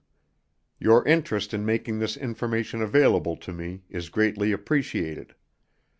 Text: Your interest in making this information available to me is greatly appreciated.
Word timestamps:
Your 0.79 1.05
interest 1.07 1.53
in 1.53 1.63
making 1.63 1.99
this 1.99 2.17
information 2.17 2.81
available 2.81 3.35
to 3.37 3.53
me 3.53 3.83
is 3.87 4.09
greatly 4.09 4.51
appreciated. 4.51 5.35